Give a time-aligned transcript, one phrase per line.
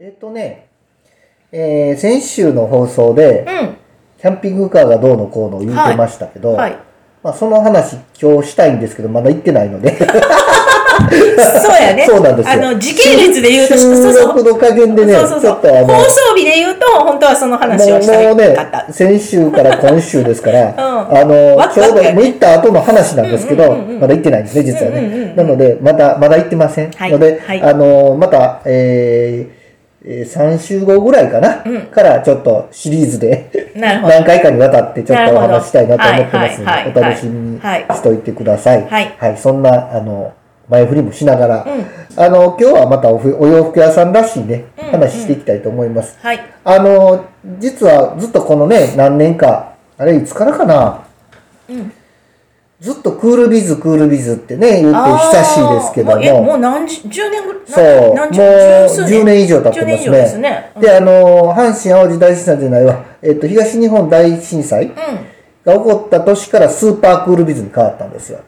[0.00, 0.68] えっとね、
[1.50, 3.76] えー先週の放送で、うん。
[4.20, 6.78] キャンピングカーがどうのこうの言ってましたけど、はい。
[7.20, 9.98] まあ、その話今日したいんですけど、まだ行ってないので。
[9.98, 12.06] そうやね。
[12.06, 18.56] そうなんですよあの、時系列で言うと、収録の加減でね、そうそうそうちょっとあの、放送日で言うと、本当はその話をしたもうもうね
[18.90, 25.32] 先週から今週ですから、 うんあの、ワクちょうど行った後の話なんですけど、まだ行ってないんですね、実はね。
[25.34, 26.92] なので、まだ、まだ行ってません。
[26.92, 29.57] はいので、はいあの、また、えー
[30.04, 31.82] えー3週後ぐらいかな、うん。
[31.86, 38.86] からちょっとシリーズで 何回かにわたってちょっとお話ししたいなと思ってますのなるほどで、お楽しみにはいはいしといてください。
[38.88, 39.36] はい。
[39.36, 40.32] そんな、あの、
[40.68, 42.22] 前振りもしながら、うん。
[42.22, 46.18] あの、今日はまたおふお洋服屋さんらしいね、うん話していきたいと思います。
[46.22, 46.40] はい。
[46.64, 47.24] あの、
[47.58, 51.00] 実はずっとこのね、何年か、あれいつからかな、
[51.68, 51.92] うん。
[52.80, 58.40] ずっとクールビズ、クールビズってね、言って久しいですけどももも、う何十、10年ぐらいそう、もう何十
[58.88, 60.50] 数10年以上経って10年以ます上ですね。
[60.50, 60.72] ね。
[60.80, 64.92] で、あの、阪神淡路大震災じゃないわ、えっと、東日本大震災うん。
[65.64, 68.40] が起こった年からスーパークールビズに変わったんですよ。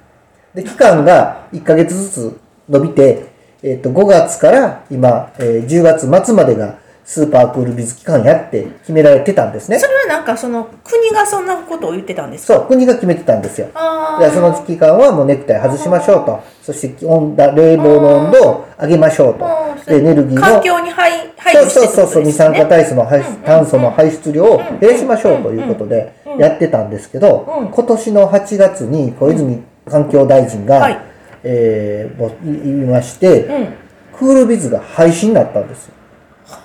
[0.55, 3.27] で、期間が1ヶ月ずつ伸びて、
[3.65, 9.87] えっと、5月から今、えー10月末までがスーパークールビズ期間やって決められてたんですねそ。
[9.89, 12.55] れはなんかその国がそんなことを言ってたんですか？
[12.55, 13.69] そう、国が決めてたんですよ。
[13.75, 16.41] あでその期間はもうネクタイ外しましょうと。
[16.63, 19.47] そして温だ冷房の温度を上げましょうと。
[19.87, 20.43] で、エネルギーの。
[20.43, 27.69] 環境に配配そう慮してそうそうそう、二酸化体炭素の排出炭素の排出量を減らしましょうということでやってたんですけど、うん。
[27.69, 30.99] 今年の8月に小泉環境大臣が、はい。
[31.45, 33.75] えー言いまして、うん。
[34.19, 35.95] クールビズが廃止になったんですよ。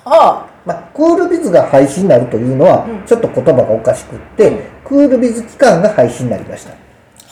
[0.04, 6.72] あまあ、クールビズが廃止になるというのはうん、ちょっと言葉がおかしくって、うんクールビズ期間が廃止になりました。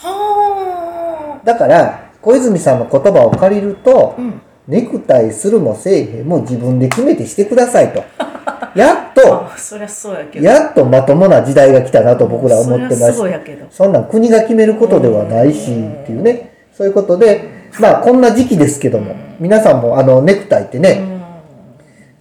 [0.03, 0.09] あ。
[0.09, 4.41] はだから、小泉さんの言葉を借りるとあ。、うん。
[4.67, 8.03] ネクタイするもせえへんも自分で決めてしてくださいと。
[8.75, 10.45] やっと、あ、そりゃそうやけど。
[10.45, 13.33] やっとまともな時代が来たなと僕ら思ってまそりゃそうす。
[13.33, 13.67] やけど。
[13.71, 16.51] そんなん国が決めることではないしっていうね。
[16.73, 17.45] そういうことで、
[17.79, 21.14] まあこんな時期ですけども、皆さんもあのネクタイってね、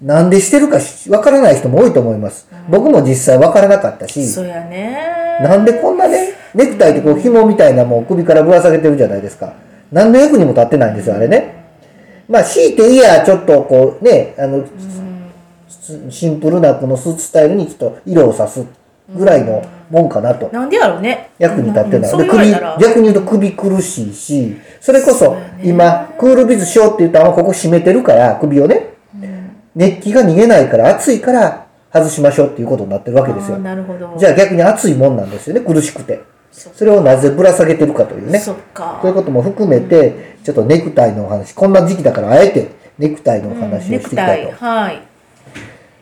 [0.03, 2.47] なんでしてるかしわからない人も多いと思います。
[2.69, 5.39] 僕も実際わからなかったし、そうやね。
[5.41, 9.53] なんでこんなね、ネクタイってこう紐みたいなもん首からぶら下げてるじゃないですか。
[9.93, 11.63] 何の役にも立ってないんですよ、あれね。
[12.27, 14.65] まあ、強いていや、ちょっとこうね、あの、
[15.69, 18.65] シシンプルなこのスーツスタイルにちょっと色をさす
[19.15, 20.49] ぐらいのもんかなと。
[20.51, 21.29] なんでやろうね。
[21.37, 22.17] 役に立ってない。
[22.17, 22.51] で首。
[22.51, 28.92] 逆に言うと首苦しいし、それこそ今、クールビズしようって言ったら、ここ締めてるから、首をね、
[29.75, 33.57] 熱気が逃げないから、暑いから外しましょうっていうことになってるわけですよ。
[33.59, 34.15] なるほど。
[34.17, 36.21] じゃあ逆に暑いもんなんですよね、苦しくて。
[36.51, 38.39] そそれをなぜぶら下げてるかというね。
[38.39, 38.99] そっか。
[39.01, 42.69] そういうことも含めて、ちょっとネクタイのお話、こんな時期だからあえて
[42.99, 44.47] ネクタイのお話をしていきたいと。
[44.47, 45.01] ネクタイはい。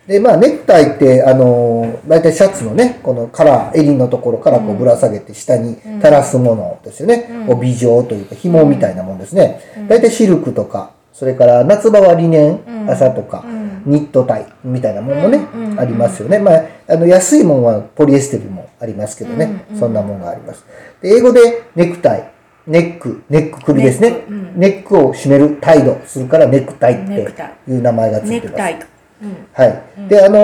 [0.08, 7.30] で、まあネクタイって、あのー、大体シャツのね、このカラー、襟のところからこうぶら下げて下に垂らすものですよね。
[7.48, 9.62] 帯状というか紐みたいなもんですね。
[9.88, 13.46] 大体シルクとか、それから夏場はリネン、麻とか、
[13.86, 15.40] ニットタイみたいなものもね、
[15.78, 16.40] ありますよね。
[16.40, 20.66] まあ、あの安いもんはポリエステルもありますけどね、そんなもんがあります。
[21.02, 22.31] で英語でネクタイ、
[22.68, 24.24] ネック、ネック首ですね。
[24.56, 27.14] ネックを締めるタイするからネクタイって
[27.68, 28.44] いう名前がついてます。
[28.46, 28.86] ネクタイと。
[29.24, 29.47] うん。
[29.53, 29.81] はい。
[30.09, 30.38] で、あの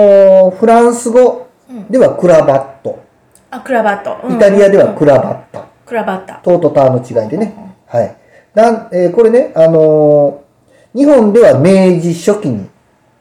[0.52, 1.46] ーフランス語
[1.90, 3.02] ではクラバット。
[3.50, 4.26] あ、クラバット。
[4.26, 5.66] うんイタリアではクラバッタ。
[5.86, 6.40] クラバッタ。
[6.42, 7.54] トーとターの違いでね。
[7.86, 8.16] はい。
[8.54, 10.48] なんえーこれね、あのー
[10.94, 12.66] 日本では明治初期に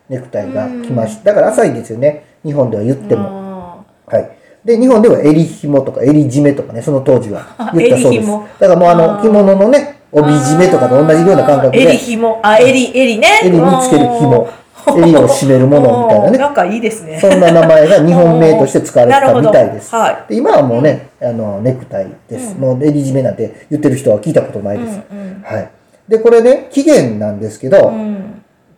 [0.09, 1.25] ネクタイが来ました。
[1.31, 2.25] だから浅いんですよね。
[2.44, 3.84] 日本では言っても。
[4.07, 4.31] あはい。
[4.63, 8.28] で、日本では襟紐とか襟締めとかね、その当時は言ったそうです。
[8.59, 12.40] だからもうあの、着物のね、帯締めとかと同じような感覚ー襟で、紐。
[12.44, 13.28] あ、襟、襟ね。
[13.44, 14.50] 襟につける紐、
[14.97, 16.38] 襟を締めるものみたいなね。
[16.38, 17.19] なんかいいですね。
[17.19, 19.94] そんな名前が日本名として使われてたみたいです。
[19.94, 22.56] はで今はもうね、あの、ネクタイです。
[22.57, 25.00] もう襟締めなんて言ってる人は聞いたことないです。
[25.44, 25.69] はい。
[26.07, 28.37] で、これね、期限なんですけど、うん。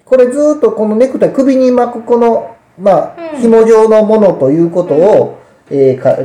[0.09, 5.37] これずっとこのネクタイ、首に巻くこの、まあ、紐状のものということを、
[5.69, 6.17] えーか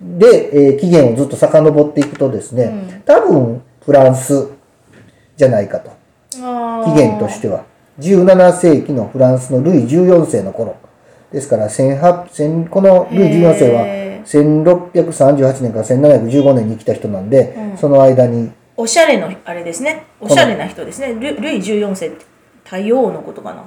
[0.00, 4.48] で、えー期限をずっと遡っていくとですね、多分フランス
[5.36, 5.90] じゃないかと。
[6.42, 7.64] あ起源としては。
[8.00, 10.74] 17世紀のフランスのルイ14世の頃。
[11.30, 20.06] ですから18 1000このルイ14世はへ1638年から1715年に生きた人なんで、その間におしゃれのあれですね。
[20.20, 21.14] おしゃれな人ですね。
[21.14, 22.31] ルルイ14世って
[22.64, 23.64] 多様のことかな。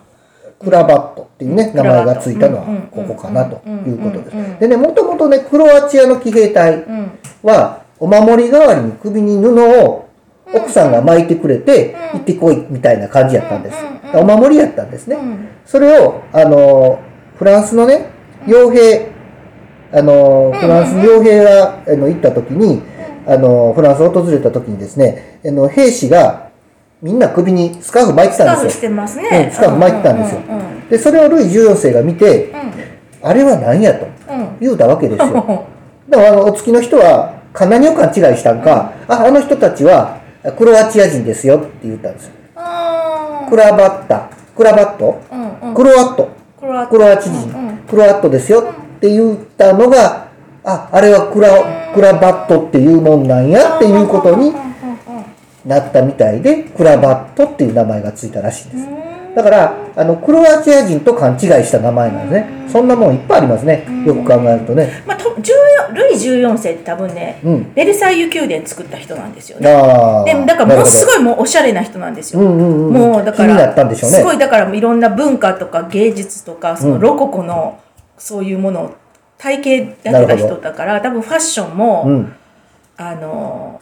[0.59, 2.81] クラバットっていうね、名前がついたのはうん。
[2.92, 4.59] ここかなということです。
[4.59, 7.12] でね、もともとね、クロアチアの騎兵隊うん。
[7.44, 10.06] は、お守り代わりに首に布を
[10.53, 13.77] 奥さんが巻いてくれて、行ってこいみたいな感じやったんです。
[14.13, 15.15] だお守りやったんですね。
[15.15, 15.48] うん。
[15.65, 17.00] それを、あの、
[17.38, 18.09] フランスのね、
[18.45, 19.12] 傭兵、
[19.91, 22.81] あの、フランスに傭兵が、あの、行った時に、
[23.27, 26.44] あの、フランスを訪れた時にですね、あの、兵士が、
[27.06, 28.69] みんな首にスカーフ巻いてスカーたんですよ。
[28.72, 29.52] フしてますうねん。
[29.52, 30.42] スカーフ巻いてたんですよ。
[30.50, 33.28] うんうんで、それをルイ14世が見て、うん。
[33.28, 34.57] あれは何やとうん。
[34.60, 35.46] 言うたわけですよ。
[35.48, 40.18] うんだから、あの、お付きの人は、か何を勘違いしたんか、あ、あの人たちは、
[40.57, 42.31] クロアチア人ですよって言ったんですよ。
[42.56, 45.74] あクラバッタ、クラバット、ーうんうん。
[45.75, 46.30] クロアット。
[46.60, 47.78] クロアチ人、うんうん。
[47.78, 50.28] クロアットですよって言ったのが、
[50.63, 54.64] あ、あれはクラ、クラバットっていうもんなんやっていうことにうんうんうん
[55.65, 58.88] なったみたいで、クラバットっていう名前がついたらしいです。
[58.88, 62.69] うんだから、あの、クロアチア人と勘違いした名前なんですね。
[62.69, 63.85] そんなもんいっぱいありますね。
[64.06, 65.03] よく考えるとね。
[65.06, 69.67] まあ、と14ルイ14世って多分ね、うんベルサイユ宮殿作った人なんですよね。
[70.25, 71.06] でだからものすい。
[71.06, 72.39] ごいもうおしゃれな人なんですよ。
[72.39, 72.94] うんうんうん。
[72.94, 74.17] もうだから気になったんでしょうね。
[74.17, 77.79] すごいだからいろんな文化とか芸術とかそのロココの
[78.17, 78.95] そういうものを
[79.38, 82.35] 体系やってた人だから多分ファッションも、うん。
[82.97, 83.81] あの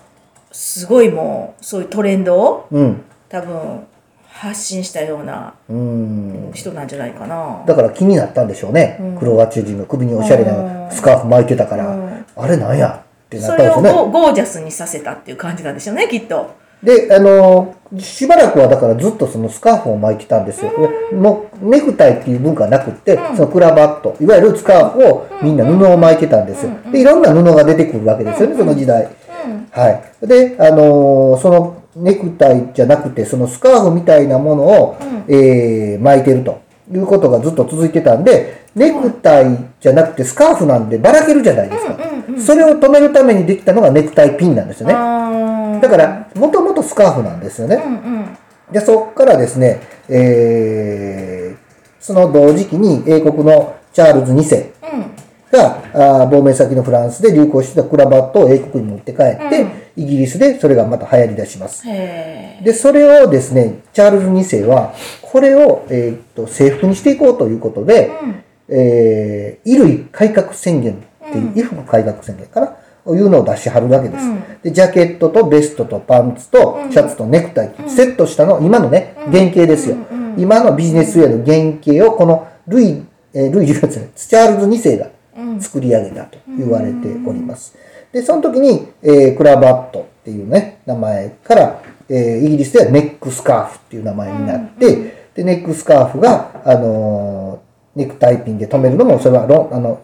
[0.54, 3.02] すごいもうそういうトレンドをうん。
[3.28, 3.88] 多分
[4.28, 6.52] 発信したようなうん。
[6.54, 7.64] 人なんじゃないかな。
[7.66, 8.98] だから気になったんでしょうね。
[9.00, 13.90] うんクロアチア人の首におしゃれなスカーフ巻いてたから、うんあれなんやってなそったんですよね。
[13.90, 16.56] れをゴゴージャスにさせたっていう感じなんでしょうねきっと。
[16.82, 20.72] で、あのーしばらくはだからずっとそのスカーフを巻いてたんですよ。
[21.14, 26.72] もうネクタイっていう文化はなくって、うんそのクラバット、いわゆるスカーフをみんな布を巻いてたんですよ。
[26.92, 29.08] で、いろんな布が出てくるわけですよね、その時代。
[29.46, 30.28] うんはい。
[30.28, 34.98] で、あのーそのネクタイじゃなくて、そのスカーフみたいなものを、
[35.28, 36.60] えー巻いてると
[36.92, 41.94] いうことがずっと続いてたんで、ネクタイじゃなくてスカーフなんでばらけるじゃないですか。
[41.94, 44.94] うんうんそれを止めるためにできたのがネクタイピンなんですよね。
[44.94, 47.76] だから、もともとスカーフなんですよね。
[47.86, 48.38] うんうん
[48.72, 51.64] で、そこからですね、えー
[52.00, 55.06] その同時期に英国のチャールズ2世うん
[55.54, 59.70] が、あー亡命先のフランスで流行してたクラバットを英国に持って帰って、うん。
[59.96, 61.84] イギリスでそれがまた流行り出します。
[61.86, 68.44] で、それをですね、チャールズ2世は、これを、えーっと制服にしていこうということで、うん。
[68.70, 71.54] えー衣類改革宣言っていう、うん。
[71.54, 72.76] 衣服改革宣言かな？
[73.06, 74.26] いうのを出しはるわけです。
[74.26, 74.44] うん。
[74.64, 76.92] で、ジャケットとベストとパンツとうん。
[76.92, 79.98] シャツとネクタイ、セットしたの、今のね、原型ですよ。
[80.12, 83.04] うんうん今のビジネスウェアの原型をこのルイ、
[83.36, 85.12] えールイ14世、チャールズ2世がうん
[85.60, 87.76] 作り上げたと言われております。
[88.12, 100.02] で、その時に、えークラバットっていうね、名前から、えーイギリスではネックスカーフっていう名前になって、で、ネックスカーフが、あのーネクタイピンで留めるのも、それはロン、あの、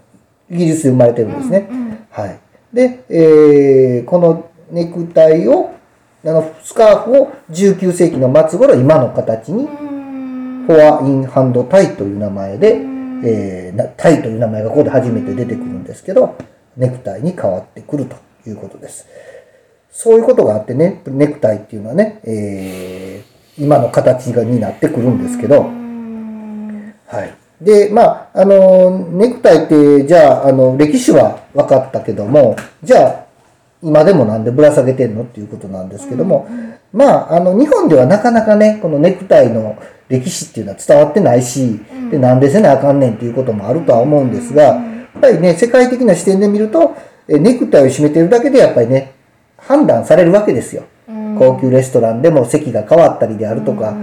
[0.52, 1.68] イギリスで生まれてるんですね。
[1.72, 2.40] うんはい。
[2.74, 5.72] で、えーこのネクタイを、
[6.26, 9.90] あの、スカーフを19世紀の末頃、今の形に、うん
[10.68, 12.76] フォア・イン・ハンド・タイという名前で、
[13.24, 16.36] えータイという名前がここで初めて出てくるんですけど、
[16.78, 18.16] ネクタイに変わってくると
[18.50, 19.08] いうことです。
[19.92, 27.36] そういうことがあってね、ネクタイっていうのはね、えー今の形がになってくるんですけど、はい。
[27.62, 33.26] で、まあ、あの、ネクタイって、じゃあ、あの、歴史は分かったけども、じゃあ、
[33.84, 36.48] 今でもなんでぶら下げてんのっていうことなんですけども、
[36.94, 39.78] まあ、あの、日本ではなかなかね、このネクタイの
[40.10, 41.80] 歴史っていうのは伝わってないし、
[42.12, 46.96] で、なんでせなあかんねんっていうこともあるとは思うんですが、やっぱりね、世界的な視点で見ると、
[47.28, 49.14] えネクタイを締めてるだけでやっぱりね、
[49.58, 50.84] 判断されるわけですよ。
[51.38, 53.96] 高級レストランでも席が変わったりであるとか、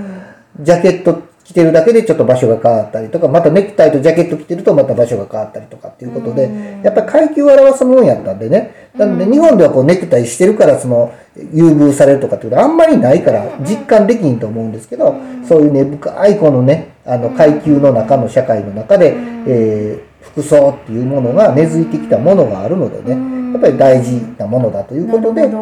[0.61, 6.51] ジャケット着てるだけでちょっと場所が変わったりとか、またネクタイとジャケット着てるとまた場所が変わったりとかっていうことで、
[6.83, 8.91] やっぱり階級を表すもんやったんでね。
[8.97, 11.15] なので日本ではこうネクタイしてるからその
[11.53, 15.15] 優遇されるとかっていうことはあんまりないから実感できんと思うんですけど、
[15.47, 19.15] そういう根深いこのね、あの階級の中の社会の中で、
[19.47, 25.53] えー服装っていうものが根付いてきたものがあるのでね、やっぱり大事なものだということで伝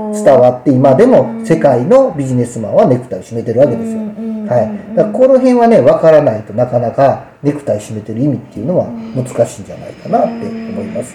[0.41, 4.01] わって今でも世界のビジネスマンはネクタイを締めてるわけですよ。
[4.47, 4.97] はい。
[4.97, 11.15] だからこの辺はね、わからないとなかなかネクタイ締めてる意味っていうのは難しいんじゃないかなって思います。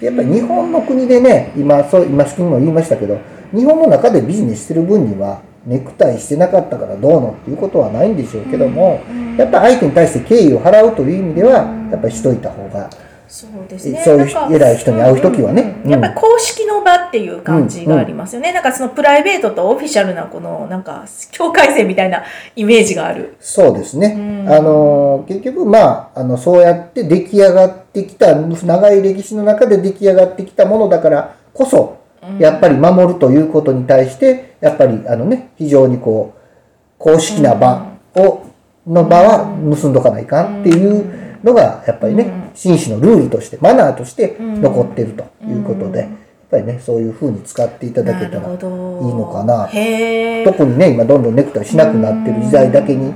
[0.00, 3.18] でやっぱり日本の国でね、今、そう、今好きにも言いましたけど、
[3.54, 9.00] 日本の中でビジネスしてる分には、ネクタイしてなかったからどうのっていうことはないんでしょうけども、
[9.36, 12.88] やっぱ相手に対して敬意を払うという意味では、やっぱりしといた方が、
[13.28, 14.02] そうですね。
[14.04, 18.52] そういう偉い人に会う時はねうんうんやっぱり公式の場っていう感じがありますよね。
[18.52, 23.36] なんかそのプライベートとオフィシャルなこのなんか境界線みたいなイメージがある。
[23.40, 24.14] そうですね。
[24.16, 31.98] うんあの、結局、まあ、あの、そうやって出来上がってきた、長い歴史の中で出来上がってきたものだからこそ、
[32.38, 36.40] やっぱり守るということに対して、やっぱり、あのね、非常にこう、
[36.98, 38.46] 公式な場を
[38.86, 46.08] の場は結んどかないかんっていうのがやっぱりね、紳士のルールとしてマナーとして残ってるということで、やっ
[46.50, 49.66] ぱりねそういう風に使っていただけたらいいのかな。
[49.66, 53.14] 特にね今どんどんネクタイしなくなってる時代だけに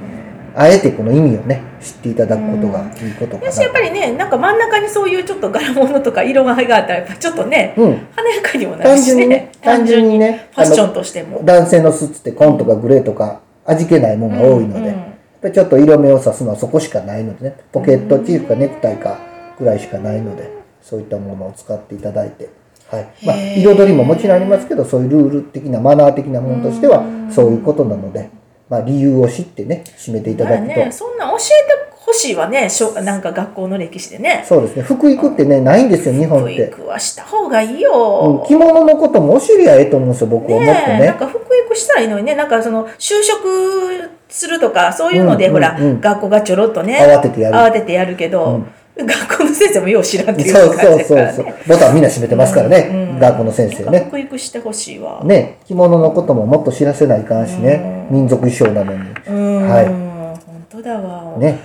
[0.54, 8.06] あえてこの意味をね知っていただくことがいいことかな私やっぱりねなんか真ん中にそういうちょっと柄物とか色ががあったらやっぱちょっとね、うん。
[8.14, 11.42] 華やかにもなるし単純にねね単純にねファッションとしても。
[11.44, 15.10] 男性のスーツって紺とかグレーとか味気ないものが多いので、うんうんやっ
[15.40, 17.56] ぱりちょっと色目を指すのはそこしかないのでね。
[17.73, 19.18] ポケットチーフかネクタイか
[19.59, 20.50] ぐらいしかないので
[20.82, 22.49] そういったものを使っていただいて、
[22.88, 23.09] はい。
[23.25, 28.30] まあ、彩りももちろんありますけどそういうルール的なマナー的なものとしてはそういうことなので、
[28.68, 34.44] まあ、理由を知ってね締めていたまあだくと、ねそんな教えてほしいわねしょなんか学校の歴史でね。
[34.49, 34.82] そうですね。
[34.82, 36.64] 福育ってねないんですよ日本教って。
[36.64, 37.80] 育はした方がいいうん。
[37.80, 41.06] よ、着物のことも教えりゃええと思うんですよ僕はもっとね。
[41.06, 41.39] なんか福
[41.70, 42.34] 育したらいいのにね。
[42.34, 45.84] なんかその就職するとかそういうので、うんほら、うん。
[45.84, 47.56] うん学校がちょろっとね慌ててやる。
[47.56, 48.62] 慌ててやるけど、
[48.96, 50.98] 学校の先生もよう知らんっていそうう感そうそう。
[50.98, 51.32] じだからね。
[51.32, 51.46] そう。
[51.68, 53.84] ボタンみんな閉めてますからね、うん学校の先生ね。
[53.84, 59.10] なんか福育してほしいわ、ね、着物のことももっと知らせないかんしね、民族衣装なのに。
[59.28, 59.86] うん、はい。
[59.86, 61.58] 本当だわ、ね。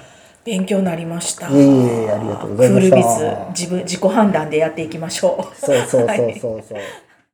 [0.44, 1.50] 勉強になりました。
[1.50, 1.68] いえい
[2.06, 2.96] えありがとうございました。
[2.98, 5.56] クールビズ自分自己判断でやっていきましょう。
[5.60, 6.64] そうそうそうはいそう。
[6.68, 6.78] そう。